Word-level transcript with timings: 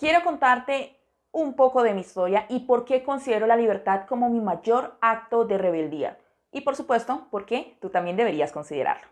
quiero 0.00 0.24
contarte 0.24 0.96
un 1.30 1.52
poco 1.52 1.82
de 1.82 1.92
mi 1.92 2.00
historia 2.00 2.46
y 2.48 2.60
por 2.60 2.86
qué 2.86 3.04
considero 3.04 3.46
la 3.46 3.54
libertad 3.54 4.06
como 4.08 4.30
mi 4.30 4.40
mayor 4.40 4.96
acto 5.02 5.44
de 5.44 5.58
rebeldía. 5.58 6.16
Y 6.50 6.62
por 6.62 6.74
supuesto, 6.74 7.28
por 7.30 7.44
qué 7.44 7.76
tú 7.82 7.90
también 7.90 8.16
deberías 8.16 8.50
considerarlo. 8.50 9.06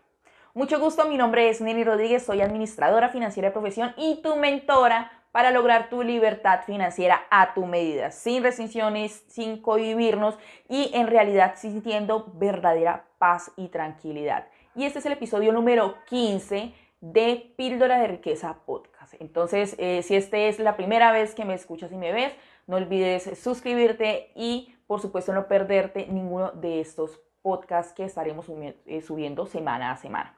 Mucho 0.55 0.79
gusto, 0.79 1.07
mi 1.07 1.15
nombre 1.15 1.47
es 1.47 1.61
Nelly 1.61 1.83
Rodríguez, 1.83 2.25
soy 2.25 2.41
administradora 2.41 3.09
financiera 3.09 3.49
de 3.49 3.53
profesión 3.53 3.93
y 3.97 4.19
tu 4.23 4.35
mentora 4.35 5.11
para 5.31 5.51
lograr 5.51 5.89
tu 5.89 6.01
libertad 6.01 6.61
financiera 6.65 7.21
a 7.29 7.53
tu 7.53 7.67
medida, 7.67 8.09
sin 8.09 8.41
restricciones, 8.41 9.23
sin 9.27 9.61
cohibirnos 9.61 10.39
y 10.67 10.89
en 10.95 11.05
realidad 11.05 11.53
sintiendo 11.55 12.31
verdadera 12.33 13.05
paz 13.19 13.51
y 13.55 13.67
tranquilidad. 13.67 14.47
Y 14.73 14.85
este 14.85 14.97
es 14.97 15.05
el 15.05 15.13
episodio 15.13 15.53
número 15.53 15.97
15 16.05 16.73
de 16.99 17.53
Píldora 17.55 17.99
de 17.99 18.07
Riqueza 18.07 18.57
Podcast. 18.65 18.98
Entonces, 19.19 19.75
eh, 19.77 20.01
si 20.03 20.15
esta 20.15 20.37
es 20.37 20.59
la 20.59 20.75
primera 20.75 21.11
vez 21.11 21.33
que 21.35 21.45
me 21.45 21.53
escuchas 21.53 21.91
y 21.91 21.95
me 21.95 22.11
ves, 22.11 22.33
no 22.67 22.77
olvides 22.77 23.39
suscribirte 23.39 24.31
y, 24.35 24.75
por 24.87 25.01
supuesto, 25.01 25.33
no 25.33 25.47
perderte 25.47 26.07
ninguno 26.07 26.51
de 26.51 26.81
estos 26.81 27.19
podcasts 27.41 27.93
que 27.93 28.03
estaremos 28.03 28.45
eh, 28.85 29.01
subiendo 29.01 29.45
semana 29.45 29.91
a 29.91 29.97
semana. 29.97 30.35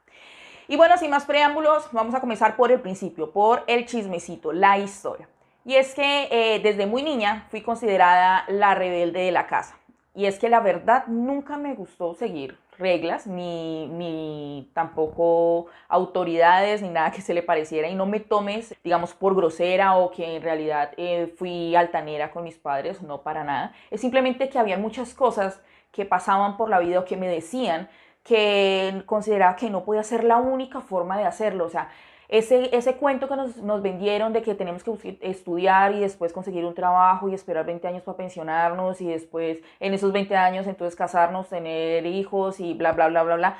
Y 0.67 0.77
bueno, 0.77 0.97
sin 0.97 1.09
más 1.09 1.25
preámbulos, 1.25 1.89
vamos 1.91 2.15
a 2.15 2.21
comenzar 2.21 2.55
por 2.55 2.71
el 2.71 2.79
principio, 2.79 3.31
por 3.31 3.63
el 3.67 3.85
chismecito, 3.85 4.53
la 4.53 4.77
historia. 4.77 5.27
Y 5.65 5.75
es 5.75 5.93
que 5.93 6.27
eh, 6.31 6.59
desde 6.59 6.85
muy 6.85 7.03
niña 7.03 7.47
fui 7.51 7.61
considerada 7.61 8.45
la 8.47 8.73
rebelde 8.73 9.21
de 9.21 9.31
la 9.31 9.47
casa. 9.47 9.77
Y 10.15 10.25
es 10.25 10.39
que 10.39 10.49
la 10.49 10.59
verdad 10.59 11.07
nunca 11.07 11.57
me 11.57 11.73
gustó 11.73 12.13
seguir 12.13 12.57
reglas, 12.77 13.27
ni, 13.27 13.87
ni 13.87 14.69
tampoco 14.73 15.67
autoridades, 15.87 16.81
ni 16.81 16.89
nada 16.89 17.11
que 17.11 17.21
se 17.21 17.33
le 17.33 17.43
pareciera. 17.43 17.87
Y 17.87 17.95
no 17.95 18.05
me 18.05 18.19
tomes, 18.19 18.75
digamos, 18.83 19.13
por 19.13 19.35
grosera 19.35 19.97
o 19.97 20.11
que 20.11 20.35
en 20.35 20.41
realidad 20.41 20.91
eh, 20.97 21.33
fui 21.37 21.75
altanera 21.75 22.31
con 22.31 22.43
mis 22.43 22.57
padres, 22.57 23.01
no 23.01 23.21
para 23.21 23.43
nada. 23.43 23.73
Es 23.89 24.01
simplemente 24.01 24.49
que 24.49 24.59
había 24.59 24.77
muchas 24.77 25.13
cosas 25.13 25.61
que 25.91 26.05
pasaban 26.05 26.57
por 26.57 26.69
la 26.69 26.79
vida 26.79 26.99
o 26.99 27.05
que 27.05 27.17
me 27.17 27.27
decían 27.27 27.89
que 28.23 29.03
consideraba 29.05 29.55
que 29.55 29.69
no 29.69 29.83
podía 29.83 30.03
ser 30.03 30.23
la 30.23 30.37
única 30.37 30.81
forma 30.81 31.17
de 31.17 31.25
hacerlo. 31.25 31.65
O 31.65 31.69
sea, 31.69 31.89
ese, 32.31 32.75
ese 32.75 32.95
cuento 32.95 33.27
que 33.27 33.35
nos, 33.35 33.57
nos, 33.57 33.81
vendieron 33.81 34.31
de 34.31 34.41
que 34.41 34.55
tenemos 34.55 34.83
que 34.83 35.19
estudiar 35.21 35.93
y 35.93 35.99
después 35.99 36.31
conseguir 36.31 36.63
un 36.63 36.73
trabajo 36.73 37.27
y 37.27 37.33
esperar 37.33 37.65
20 37.65 37.87
años 37.89 38.03
para 38.03 38.17
pensionarnos 38.17 39.01
y 39.01 39.07
después 39.07 39.59
en 39.81 39.93
esos 39.93 40.13
20 40.13 40.35
años 40.37 40.65
entonces 40.65 40.95
casarnos, 40.95 41.49
tener 41.49 42.05
hijos 42.05 42.61
y 42.61 42.73
bla, 42.73 42.93
bla, 42.93 43.09
bla, 43.09 43.23
bla, 43.23 43.35
bla. 43.35 43.57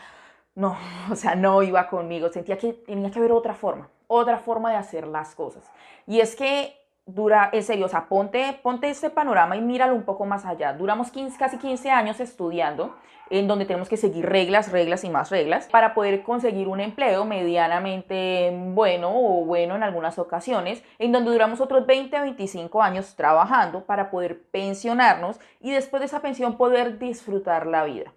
No, 0.55 0.77
o 1.11 1.15
sea, 1.15 1.35
no 1.35 1.61
iba 1.63 1.87
conmigo. 1.89 2.29
Sentía 2.29 2.57
que 2.57 2.71
tenía 2.71 3.11
que 3.11 3.19
haber 3.19 3.33
otra 3.33 3.53
forma, 3.53 3.89
otra 4.07 4.37
forma 4.37 4.71
de 4.71 4.77
hacer 4.77 5.05
las 5.05 5.35
cosas. 5.35 5.69
Y 6.07 6.21
es 6.21 6.37
que 6.37 6.80
dura, 7.05 7.49
en 7.51 7.63
serio, 7.63 7.85
o 7.85 7.89
sea, 7.89 8.07
ponte, 8.07 8.59
ponte 8.61 8.89
este 8.89 9.09
panorama 9.09 9.55
y 9.55 9.61
míralo 9.61 9.95
un 9.95 10.03
poco 10.03 10.25
más 10.25 10.45
allá. 10.45 10.73
Duramos 10.73 11.11
15, 11.11 11.37
casi 11.37 11.57
15 11.57 11.89
años 11.89 12.19
estudiando, 12.19 12.95
en 13.29 13.47
donde 13.47 13.65
tenemos 13.65 13.89
que 13.89 13.97
seguir 13.97 14.25
reglas, 14.25 14.71
reglas 14.71 15.03
y 15.03 15.09
más 15.09 15.29
reglas, 15.29 15.67
para 15.67 15.93
poder 15.93 16.23
conseguir 16.23 16.67
un 16.67 16.79
empleo 16.79 17.25
medianamente 17.25 18.51
bueno 18.73 19.11
o 19.13 19.45
bueno 19.45 19.75
en 19.75 19.83
algunas 19.83 20.19
ocasiones, 20.19 20.83
en 20.99 21.11
donde 21.11 21.31
duramos 21.31 21.61
otros 21.61 21.85
20 21.85 22.15
a 22.17 22.21
25 22.21 22.81
años 22.81 23.15
trabajando 23.15 23.85
para 23.85 24.11
poder 24.11 24.43
pensionarnos 24.51 25.39
y 25.59 25.71
después 25.71 26.01
de 26.01 26.07
esa 26.07 26.21
pensión 26.21 26.57
poder 26.57 26.99
disfrutar 26.99 27.67
la 27.67 27.83
vida. 27.85 28.13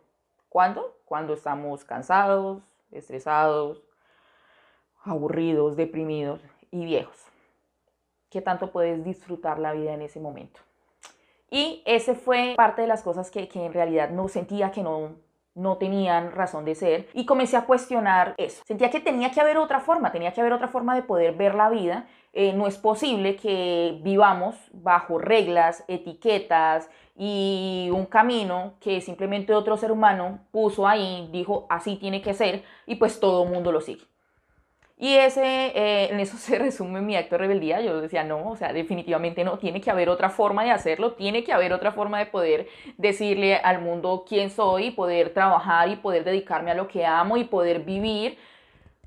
¿Cuándo? 0.49 0.97
Cuando 1.05 1.35
estamos 1.35 1.85
cansados, 1.85 2.63
estresados, 2.91 3.83
aburridos, 5.05 5.77
deprimidos 5.77 6.41
y 6.71 6.85
viejos 6.85 7.34
qué 8.35 8.43
tanto 8.43 8.73
puedes 8.73 9.05
disfrutar 9.05 9.61
la 9.61 9.73
vida 9.73 9.95
en 9.95 10.03
ese 10.03 10.19
momento. 10.19 10.59
Y 11.51 11.85
ese 11.87 12.17
fue 12.17 12.55
parte 12.57 12.83
de 12.83 12.89
las 12.89 13.01
cosas 13.03 13.31
que, 13.31 13.49
en 13.55 13.73
realidad 13.73 14.11
no 14.11 14.27
sentía 14.27 14.73
que 14.73 14.83
no, 14.83 15.13
no 15.55 15.77
tenían 15.77 16.33
razón 16.33 16.65
de 16.65 16.75
ser 16.75 17.09
y 17.15 17.27
comencé 17.27 17.57
a 17.57 17.65
cuestionar 17.65 18.35
eso. 18.37 18.65
Sentía 18.67 18.91
que 18.91 18.99
tenía 18.99 19.31
que 19.31 19.41
haber 19.41 19.57
otra 19.57 19.79
forma, 19.79 20.11
tenía 20.11 20.33
que 20.33 20.41
haber 20.41 20.53
otra 20.53 20.67
forma 20.67 20.97
de 20.97 21.03
poder 21.03 21.37
ver 21.37 21.55
la 21.55 21.71
vida. 21.71 22.09
Eh, 22.33 22.53
no 22.55 22.67
es 22.67 22.77
posible 22.77 23.37
que 23.37 24.01
vivamos 24.03 24.57
bajo 24.73 25.19
reglas, 25.19 25.85
etiquetas 25.87 26.91
y 27.15 27.89
un 27.93 28.07
camino 28.07 28.75
que 28.81 29.01
simplemente 29.01 29.55
otro 29.55 29.77
ser 29.77 29.93
humano 29.93 30.41
puso 30.51 30.89
ahí, 30.89 31.29
dijo 31.31 31.67
así 31.69 31.95
tiene 31.95 32.21
que 32.21 32.35
ser 32.35 32.65
y 32.85 32.97
pues 32.97 33.21
todo 33.21 33.45
el 33.45 33.51
mundo 33.51 33.71
lo 33.71 33.81
sigue. 33.81 34.03
Y 34.97 35.15
ese, 35.15 35.43
eh, 35.43 36.09
en 36.13 36.21
eso 36.21 36.37
se 36.39 36.59
resume 36.59 37.01
mi 37.01 37.17
acto 37.17 37.35
de 37.35 37.39
rebeldía. 37.39 37.81
Yo 37.81 38.01
decía, 38.01 38.25
no, 38.25 38.51
o 38.51 38.57
sea, 38.57 38.73
definitivamente 38.73 39.45
no, 39.45 39.59
tiene 39.59 39.81
que 39.81 39.91
haber 39.91 40.09
otra 40.09 40.31
forma 40.31 40.65
de 40.65 40.71
hacerlo, 40.71 41.15
tiene 41.15 41.45
que 41.45 41.53
haber 41.53 41.73
otra 41.73 41.93
forma 41.93 42.19
de 42.19 42.27
poder 42.27 42.69
decirle 42.97 43.57
al 43.57 43.81
mundo 43.81 44.25
quién 44.29 44.51
soy, 44.51 44.91
poder 44.93 45.33
trabajar 45.35 45.89
y 45.89 45.97
poder 45.97 46.25
dedicarme 46.25 46.71
a 46.71 46.75
lo 46.75 46.89
que 46.89 47.05
amo 47.07 47.37
y 47.37 47.45
poder 47.45 47.81
vivir 47.81 48.39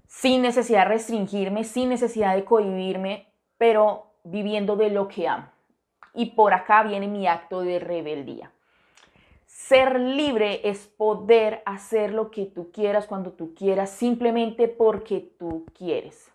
sin 0.07 0.41
necesidad 0.41 0.83
de 0.83 0.93
restringirme, 0.93 1.63
sin 1.63 1.89
necesidad 1.89 2.35
de 2.35 2.45
cohibirme, 2.45 3.27
pero 3.57 4.13
viviendo 4.23 4.75
de 4.75 4.89
lo 4.89 5.07
que 5.07 5.27
amo. 5.27 5.49
Y 6.13 6.31
por 6.31 6.53
acá 6.53 6.83
viene 6.83 7.07
mi 7.07 7.27
acto 7.27 7.61
de 7.61 7.79
rebeldía. 7.79 8.51
Ser 9.57 9.99
libre 9.99 10.69
es 10.69 10.85
poder 10.85 11.63
hacer 11.65 12.13
lo 12.13 12.29
que 12.29 12.45
tú 12.45 12.71
quieras 12.71 13.07
cuando 13.07 13.31
tú 13.31 13.55
quieras, 13.55 13.89
simplemente 13.89 14.67
porque 14.67 15.31
tú 15.39 15.65
quieres. 15.75 16.31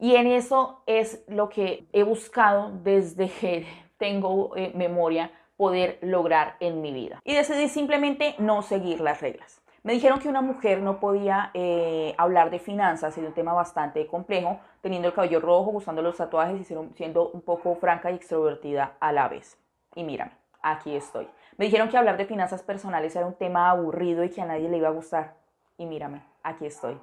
Y 0.00 0.16
en 0.16 0.26
eso 0.26 0.82
es 0.86 1.24
lo 1.28 1.48
que 1.48 1.86
he 1.92 2.02
buscado 2.02 2.72
desde 2.82 3.30
que 3.30 3.66
tengo 3.98 4.54
eh, 4.56 4.72
memoria 4.74 5.30
poder 5.56 6.00
lograr 6.02 6.56
en 6.58 6.82
mi 6.82 6.92
vida. 6.92 7.20
Y 7.24 7.34
decidí 7.34 7.68
simplemente 7.68 8.34
no 8.38 8.62
seguir 8.62 9.00
las 9.00 9.20
reglas. 9.20 9.62
Me 9.84 9.92
dijeron 9.92 10.18
que 10.18 10.28
una 10.28 10.42
mujer 10.42 10.82
no 10.82 10.98
podía 10.98 11.52
eh, 11.54 12.16
hablar 12.18 12.50
de 12.50 12.58
finanzas, 12.58 13.16
es 13.16 13.24
un 13.24 13.32
tema 13.32 13.52
bastante 13.52 14.08
complejo, 14.08 14.58
teniendo 14.80 15.06
el 15.06 15.14
cabello 15.14 15.38
rojo, 15.38 15.70
gustando 15.70 16.02
los 16.02 16.16
tatuajes 16.16 16.68
y 16.68 16.76
siendo 16.96 17.28
un 17.28 17.42
poco 17.42 17.76
franca 17.76 18.10
y 18.10 18.16
extrovertida 18.16 18.96
a 18.98 19.12
la 19.12 19.28
vez. 19.28 19.56
Y 19.94 20.02
mírame, 20.02 20.41
aquí 20.62 20.94
estoy. 20.94 21.28
Me 21.58 21.66
dijeron 21.66 21.88
que 21.88 21.98
hablar 21.98 22.16
de 22.16 22.24
finanzas 22.24 22.62
personales 22.62 23.14
era 23.14 23.26
un 23.26 23.34
tema 23.34 23.70
aburrido 23.70 24.24
y 24.24 24.30
que 24.30 24.40
a 24.40 24.46
nadie 24.46 24.68
le 24.68 24.78
iba 24.78 24.88
a 24.88 24.92
gustar. 24.92 25.34
Y 25.76 25.86
mírame, 25.86 26.22
aquí 26.42 26.66
estoy. 26.66 26.98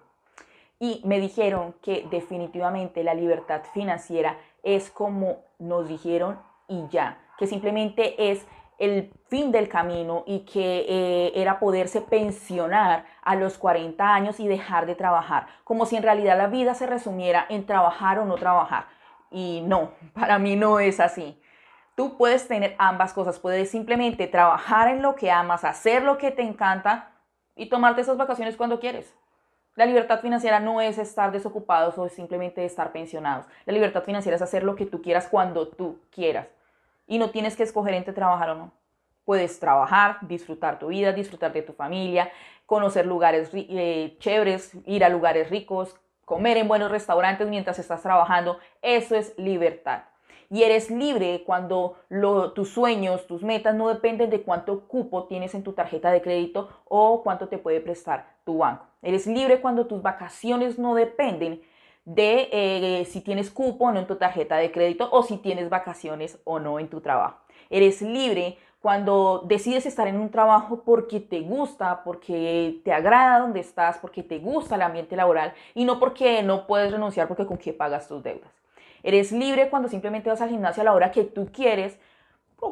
Y 0.80 1.02
me 1.06 1.20
dijeron 1.20 1.75
que 1.81 2.08
definitivamente 2.09 3.03
la 3.03 3.14
libertad 3.14 3.62
financiera 3.74 4.38
es 4.64 4.90
como 4.90 5.44
nos 5.59 5.88
dijeron 5.88 6.40
y 6.68 6.88
ya, 6.90 7.20
que 7.38 7.47
simplemente 7.47 8.31
es 8.31 8.46
el 8.78 9.12
fin 9.28 9.52
del 9.52 9.68
camino 9.68 10.24
y 10.26 10.40
que 10.40 10.86
eh, 10.88 11.31
era 11.36 11.59
poderse 11.59 12.00
pensionar 12.00 13.06
a 13.22 13.36
los 13.36 13.58
40 13.58 14.14
años 14.14 14.40
y 14.40 14.47
dejar 14.47 14.86
de 14.86 14.96
trabajar, 14.96 15.47
como 15.66 15.86
si 15.86 15.97
en 15.97 16.03
realidad 16.03 16.38
la 16.38 16.47
vida 16.47 16.74
se 16.74 16.88
resumiera 16.88 17.46
en 17.50 17.66
trabajar 17.66 18.20
o 18.20 18.26
no 18.26 18.36
trabajar. 18.36 18.86
Y 19.31 19.62
no, 19.66 19.91
para 20.14 20.40
mí 20.40 20.56
no 20.56 20.80
es 20.80 21.00
así. 21.00 21.40
Tú 21.99 22.15
puedes 22.15 22.47
tener 22.47 22.75
ambas 22.77 23.11
cosas, 23.11 23.39
puedes 23.39 23.71
simplemente 23.71 24.25
trabajar 24.25 24.87
en 24.87 25.01
lo 25.01 25.17
que 25.17 25.31
amas, 25.31 25.65
hacer 25.65 26.01
lo 26.01 26.17
que 26.17 26.31
te 26.31 26.41
encanta 26.41 27.11
y 27.57 27.65
tomarte 27.65 27.99
esas 27.99 28.15
vacaciones 28.15 28.55
cuando 28.55 28.79
quieres. 28.79 29.13
La 29.75 29.85
libertad 29.85 30.21
financiera 30.21 30.61
no 30.61 30.79
es 30.79 30.97
estar 30.97 31.29
desocupados 31.33 31.97
o 31.97 32.07
simplemente 32.07 32.63
estar 32.63 32.93
pensionados. 32.93 33.47
La 33.65 33.73
libertad 33.73 34.03
financiera 34.03 34.37
es 34.37 34.41
hacer 34.41 34.63
lo 34.63 34.77
que 34.77 34.85
tú 34.85 35.01
quieras 35.01 35.27
cuando 35.27 35.67
tú 35.67 35.99
quieras. 36.09 36.47
Y 37.05 37.17
no 37.17 37.31
tienes 37.31 37.57
que 37.57 37.63
escoger 37.63 37.93
entre 37.93 38.13
trabajar 38.13 38.51
o 38.51 38.55
no. 38.55 38.71
Puedes 39.25 39.59
trabajar, 39.59 40.19
disfrutar 40.21 40.79
tu 40.79 40.87
vida, 40.87 41.11
disfrutar 41.11 41.51
de 41.51 41.63
tu 41.63 41.73
familia, 41.73 42.31
conocer 42.66 43.05
lugares 43.05 43.49
eh, 43.53 44.16
chéveres, 44.19 44.71
ir 44.85 45.03
a 45.03 45.09
lugares 45.09 45.49
ricos, 45.49 45.97
comer 46.23 46.55
en 46.55 46.69
buenos 46.69 46.91
restaurantes 46.91 47.49
mientras 47.49 47.77
estás 47.77 48.01
trabajando. 48.01 48.57
Eso 48.81 49.17
es 49.17 49.37
libertad 49.37 50.03
y 50.49 50.63
eres 50.63 50.90
libre 50.90 51.43
cuando 51.46 51.97
tus 52.55 52.69
sueños, 52.69 53.28
tus 53.28 53.43
metas 53.43 53.75
no 53.75 53.87
dependen 53.87 54.29
de 54.29 54.41
cuánto 54.41 54.87
cupo 54.87 55.25
tienes 55.25 55.53
en 55.53 55.63
tu 55.63 55.73
tarjeta 55.73 56.11
de 56.11 56.22
crédito 56.22 56.69
o 56.85 57.22
cuánto 57.23 57.47
te 57.47 57.57
puede 57.57 57.81
prestar 57.81 58.35
tu 58.46 58.59
banco. 58.59 58.85
Eres 59.01 59.28
libre 59.28 59.61
cuando 59.61 59.85
tus 59.85 60.01
vacaciones 60.01 60.79
no 60.79 60.96
dependen 60.96 61.61
de 62.05 62.49
eh, 62.51 63.05
si 63.05 63.22
tienes 63.22 63.51
cupo 63.51 63.85
o 63.85 63.91
no 63.91 63.99
en 63.99 64.07
tu 64.07 64.16
tarjeta 64.16 64.57
de 64.57 64.72
crédito 64.72 65.07
o 65.11 65.22
si 65.22 65.37
tienes 65.37 65.69
vacaciones 65.69 66.40
o 66.43 66.59
no 66.59 66.79
en 66.79 66.90
tu 66.90 67.02
trabajo. 67.02 67.37
Eres 67.69 68.02
libre 68.02 68.57
cuando 68.81 69.43
decides 69.45 69.85
estar 69.85 70.07
en 70.07 70.17
un 70.17 70.31
trabajo 70.31 70.84
porque 70.84 71.19
te 71.19 71.41
gusta, 71.41 72.03
porque 72.03 72.79
te 72.84 72.93
agrada 72.93 73.40
donde 73.40 73.59
estás, 73.59 73.97
porque 73.99 74.23
te 74.23 74.40
gusta 74.40 74.75
el 74.75 74.81
ambiente 74.81 75.16
laboral 75.16 75.53
y 75.75 75.84
no 75.84 75.99
porque 75.99 76.41
no 76.41 76.66
puedes 76.66 76.91
renunciar 76.91 77.28
porque 77.28 77.45
con 77.45 77.57
qué 77.57 77.73
pagas 77.73 78.07
tus 78.07 78.23
deudas. 78.23 78.49
Eres 79.03 79.31
libre 79.31 79.69
cuando 79.69 79.90
simplemente 79.90 80.29
vas 80.29 80.41
al 80.41 80.49
gimnasio 80.49 80.81
a 80.81 80.85
la 80.85 80.93
hora 80.93 81.11
que 81.11 81.23
tú 81.23 81.49
quieres, 81.51 81.99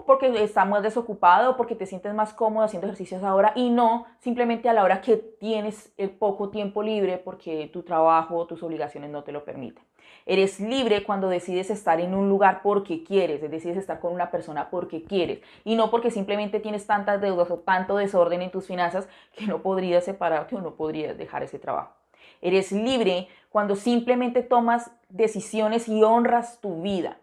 porque 0.06 0.44
estás 0.44 0.68
más 0.68 0.84
desocupado, 0.84 1.56
porque 1.56 1.76
te 1.76 1.86
sientes 1.86 2.14
más 2.14 2.34
cómodo 2.34 2.66
haciendo 2.66 2.88
ejercicios 2.88 3.24
ahora 3.24 3.54
y 3.56 3.70
no 3.70 4.06
simplemente 4.20 4.68
a 4.68 4.74
la 4.74 4.84
hora 4.84 5.02
que 5.02 5.18
tienes 5.18 5.94
el 5.98 6.10
poco 6.10 6.50
tiempo 6.50 6.84
libre 6.84 7.18
porque 7.18 7.70
tu 7.72 7.84
trabajo, 7.84 8.46
tus 8.48 8.62
obligaciones 8.64 9.10
no 9.10 9.24
te 9.24 9.32
lo 9.32 9.46
permiten. 9.46 9.84
Eres 10.26 10.60
libre 10.60 11.04
cuando 11.04 11.30
decides 11.30 11.70
estar 11.70 12.02
en 12.02 12.14
un 12.14 12.28
lugar 12.28 12.62
porque 12.62 13.04
quieres, 13.04 13.40
decides 13.50 13.78
estar 13.78 14.02
con 14.02 14.14
una 14.14 14.30
persona 14.30 14.70
porque 14.70 15.04
quieres 15.04 15.40
y 15.64 15.76
no 15.76 15.90
porque 15.90 16.12
simplemente 16.12 16.60
tienes 16.60 16.86
tantas 16.86 17.22
deudas 17.22 17.50
o 17.50 17.60
tanto 17.60 17.96
desorden 17.96 18.42
en 18.42 18.52
tus 18.52 18.68
finanzas 18.68 19.08
que 19.38 19.46
no 19.46 19.62
podrías 19.62 20.04
separarte 20.04 20.56
o 20.56 20.62
no 20.62 20.76
podrías 20.76 21.18
dejar 21.18 21.44
ese 21.44 21.60
trabajo. 21.60 21.94
Eres 22.42 22.72
libre 22.72 23.30
cuando 23.58 23.76
simplemente 23.76 24.44
tomas 24.44 24.92
decisiones 25.10 25.88
y 25.88 26.04
honras 26.04 26.62
tu 26.62 26.84
vida. 26.84 27.18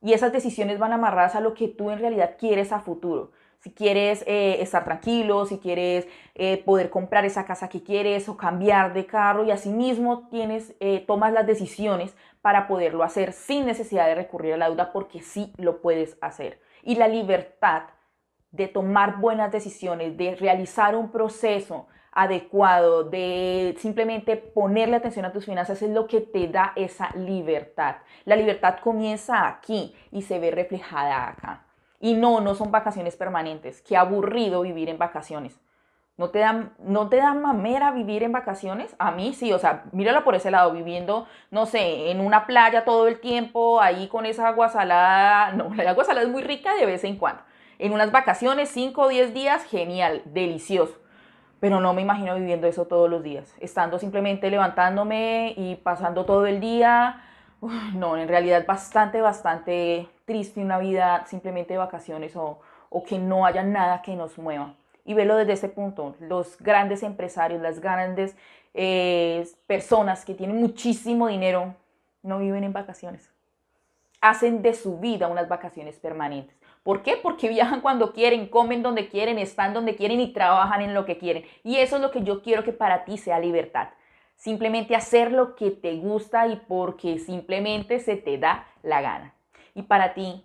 Y 0.00 0.12
esas 0.12 0.32
decisiones 0.32 0.78
van 0.78 0.92
amarradas 0.92 1.34
a 1.34 1.40
lo 1.40 1.54
que 1.54 1.66
tú 1.66 1.90
en 1.90 1.98
realidad 1.98 2.36
quieres 2.38 2.70
a 2.70 2.78
futuro. 2.78 3.32
Si 3.58 3.72
quieres 3.72 4.22
eh, 4.28 4.58
estar 4.60 4.84
tranquilo, 4.84 5.44
si 5.44 5.58
quieres 5.58 6.06
eh, 6.36 6.62
poder 6.64 6.88
comprar 6.88 7.24
esa 7.24 7.44
casa 7.44 7.68
que 7.68 7.82
quieres 7.82 8.28
o 8.28 8.36
cambiar 8.36 8.94
de 8.94 9.06
carro 9.06 9.42
y 9.42 9.50
asimismo 9.50 10.28
tienes, 10.28 10.72
eh, 10.78 11.02
tomas 11.04 11.32
las 11.32 11.48
decisiones 11.48 12.14
para 12.42 12.68
poderlo 12.68 13.02
hacer 13.02 13.32
sin 13.32 13.66
necesidad 13.66 14.06
de 14.06 14.14
recurrir 14.14 14.54
a 14.54 14.58
la 14.58 14.68
deuda 14.68 14.92
porque 14.92 15.20
sí 15.20 15.52
lo 15.56 15.82
puedes 15.82 16.16
hacer. 16.20 16.60
Y 16.84 16.94
la 16.94 17.08
libertad 17.08 17.86
de 18.52 18.68
tomar 18.68 19.18
buenas 19.18 19.50
decisiones, 19.50 20.16
de 20.16 20.36
realizar 20.36 20.94
un 20.94 21.10
proceso 21.10 21.88
adecuado, 22.12 23.04
de 23.04 23.74
simplemente 23.78 24.36
ponerle 24.36 24.96
atención 24.96 25.24
a 25.24 25.32
tus 25.32 25.46
finanzas 25.46 25.80
es 25.80 25.90
lo 25.90 26.06
que 26.06 26.20
te 26.20 26.46
da 26.48 26.72
esa 26.76 27.10
libertad. 27.16 27.96
La 28.24 28.36
libertad 28.36 28.78
comienza 28.82 29.48
aquí 29.48 29.94
y 30.10 30.22
se 30.22 30.38
ve 30.38 30.50
reflejada 30.50 31.28
acá. 31.28 31.64
Y 32.00 32.14
no, 32.14 32.40
no 32.40 32.54
son 32.54 32.70
vacaciones 32.70 33.16
permanentes. 33.16 33.80
Qué 33.80 33.96
aburrido 33.96 34.60
vivir 34.62 34.88
en 34.90 34.98
vacaciones. 34.98 35.58
¿No 36.18 36.28
te, 36.28 36.40
da, 36.40 36.72
¿No 36.78 37.08
te 37.08 37.16
da 37.16 37.32
mamera 37.32 37.90
vivir 37.90 38.22
en 38.22 38.32
vacaciones? 38.32 38.94
A 38.98 39.10
mí 39.12 39.32
sí, 39.32 39.50
o 39.52 39.58
sea, 39.58 39.84
míralo 39.92 40.22
por 40.22 40.34
ese 40.34 40.50
lado, 40.50 40.72
viviendo, 40.72 41.26
no 41.50 41.64
sé, 41.64 42.10
en 42.10 42.20
una 42.20 42.46
playa 42.46 42.84
todo 42.84 43.08
el 43.08 43.18
tiempo, 43.18 43.80
ahí 43.80 44.08
con 44.08 44.26
esa 44.26 44.48
agua 44.48 44.68
salada. 44.68 45.52
No, 45.52 45.74
la 45.74 45.90
agua 45.90 46.04
salada 46.04 46.26
es 46.26 46.30
muy 46.30 46.42
rica 46.42 46.74
de 46.74 46.84
vez 46.84 47.02
en 47.04 47.16
cuando. 47.16 47.42
En 47.78 47.92
unas 47.92 48.12
vacaciones, 48.12 48.68
5 48.68 49.00
o 49.00 49.08
10 49.08 49.32
días, 49.32 49.64
genial, 49.64 50.22
delicioso 50.26 51.01
pero 51.62 51.78
no 51.78 51.94
me 51.94 52.02
imagino 52.02 52.34
viviendo 52.34 52.66
eso 52.66 52.86
todos 52.86 53.08
los 53.08 53.22
días, 53.22 53.54
estando 53.60 53.96
simplemente 54.00 54.50
levantándome 54.50 55.54
y 55.56 55.76
pasando 55.76 56.24
todo 56.24 56.44
el 56.46 56.58
día. 56.58 57.22
no, 57.94 58.16
en 58.16 58.26
realidad 58.26 58.66
bastante, 58.66 59.20
bastante 59.20 60.08
triste 60.24 60.60
una 60.60 60.78
vida 60.78 61.24
simplemente 61.28 61.74
de 61.74 61.78
vacaciones 61.78 62.34
o, 62.34 62.58
o 62.88 63.04
que 63.04 63.16
no 63.16 63.46
haya 63.46 63.62
nada 63.62 64.02
que 64.02 64.16
nos 64.16 64.38
mueva. 64.38 64.74
Y 65.04 65.14
velo 65.14 65.36
desde 65.36 65.52
ese 65.52 65.68
punto, 65.68 66.16
los 66.18 66.58
grandes 66.58 67.04
empresarios, 67.04 67.62
las 67.62 67.78
grandes 67.78 68.36
eh, 68.74 69.46
personas 69.68 70.24
que 70.24 70.34
tienen 70.34 70.56
muchísimo 70.56 71.28
dinero, 71.28 71.76
no 72.24 72.40
viven 72.40 72.64
en 72.64 72.72
vacaciones. 72.72 73.30
Hacen 74.20 74.62
de 74.62 74.74
su 74.74 74.98
vida 74.98 75.28
unas 75.28 75.48
vacaciones 75.48 76.00
permanentes. 76.00 76.56
¿Por 76.82 77.02
qué? 77.02 77.16
Porque 77.16 77.48
viajan 77.50 77.80
cuando 77.80 78.12
quieren, 78.12 78.48
comen 78.48 78.82
donde 78.82 79.08
quieren, 79.08 79.38
están 79.38 79.74
donde 79.74 79.96
quieren 79.96 80.20
y 80.20 80.32
trabajan 80.32 80.82
en 80.82 80.94
lo 80.94 81.04
que 81.04 81.18
quieren. 81.18 81.44
Y 81.62 81.76
eso 81.76 81.96
es 81.96 82.02
lo 82.02 82.10
que 82.10 82.22
yo 82.22 82.42
quiero 82.42 82.64
que 82.64 82.72
para 82.72 83.04
ti 83.04 83.18
sea 83.18 83.38
libertad. 83.38 83.88
Simplemente 84.36 84.96
hacer 84.96 85.30
lo 85.30 85.54
que 85.54 85.70
te 85.70 85.94
gusta 85.96 86.48
y 86.48 86.56
porque 86.56 87.18
simplemente 87.18 88.00
se 88.00 88.16
te 88.16 88.38
da 88.38 88.66
la 88.82 89.00
gana. 89.00 89.34
Y 89.74 89.82
para 89.82 90.14
ti, 90.14 90.44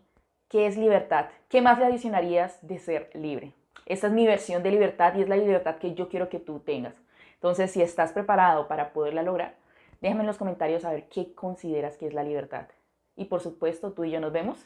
¿qué 0.49 0.67
es 0.67 0.77
libertad? 0.77 1.25
¿Qué 1.49 1.61
más 1.61 1.79
le 1.79 1.85
adicionarías 1.85 2.65
de 2.65 2.77
ser 2.77 3.09
libre? 3.13 3.53
Esta 3.85 4.07
es 4.07 4.13
mi 4.13 4.27
versión 4.27 4.61
de 4.63 4.71
libertad 4.71 5.15
y 5.15 5.21
es 5.21 5.29
la 5.29 5.37
libertad 5.37 5.77
que 5.77 5.95
yo 5.95 6.09
quiero 6.09 6.29
que 6.29 6.39
tú 6.39 6.59
tengas. 6.59 6.93
Entonces, 7.35 7.71
si 7.71 7.81
estás 7.81 8.11
preparado 8.11 8.67
para 8.67 8.93
poderla 8.93 9.23
lograr, 9.23 9.55
déjame 10.01 10.21
en 10.21 10.27
los 10.27 10.37
comentarios 10.37 10.83
saber 10.83 11.07
qué 11.09 11.33
consideras 11.33 11.97
que 11.97 12.07
es 12.07 12.13
la 12.13 12.23
libertad. 12.23 12.67
Y 13.15 13.25
por 13.25 13.41
supuesto, 13.41 13.93
tú 13.93 14.03
y 14.03 14.11
yo 14.11 14.19
nos 14.19 14.31
vemos 14.31 14.65